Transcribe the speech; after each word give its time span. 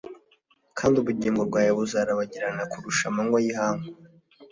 Kandi 0.77 0.95
ubugingo 0.97 1.41
bwawe 1.49 1.71
buzarabagirana 1.79 2.63
kurusha 2.71 3.03
amanywa 3.11 3.37
yihangu 3.45 3.87